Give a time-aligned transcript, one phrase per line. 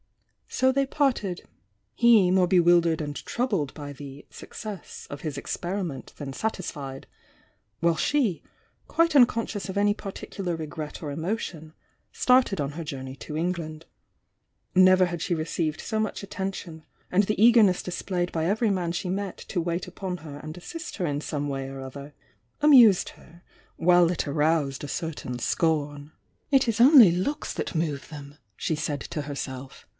[0.47, 1.45] So they parted,—
[1.93, 7.07] he more bewildered and troubled by the "success" of his experiment than satisfied,—
[7.79, 8.43] while she,
[8.87, 11.73] quite unconscious of any particular regret or emotion,
[12.11, 13.85] started on her journey to England.
[14.75, 19.07] Never had she received so much attention, and the eagerness displayed by every man she
[19.07, 22.13] met to wait upon her and assist her in some way or other,
[22.59, 23.43] amused her
[23.77, 26.11] while it aroused a certain scorn.
[26.49, 29.85] THE YOUNG DIANA 828 "It is only looks that move them!" she said to herself.